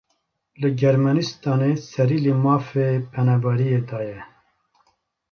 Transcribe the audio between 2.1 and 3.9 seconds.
li mafê penaberiyê